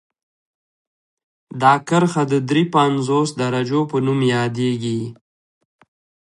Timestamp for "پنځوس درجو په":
2.75-3.97